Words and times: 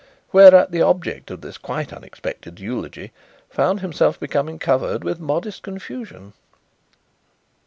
Whereat 0.31 0.71
the 0.71 0.81
object 0.81 1.29
of 1.29 1.41
this 1.41 1.59
quite 1.59 1.93
unexpected 1.93 2.59
eulogy 2.59 3.11
found 3.51 3.81
himself 3.81 4.19
becoming 4.19 4.57
covered 4.57 5.03
with 5.03 5.19
modest 5.19 5.61
confusion. 5.61 6.33